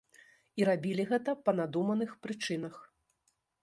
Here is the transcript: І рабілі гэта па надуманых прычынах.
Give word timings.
І 0.61 0.65
рабілі 0.69 1.05
гэта 1.13 1.37
па 1.45 1.57
надуманых 1.61 2.19
прычынах. 2.27 2.85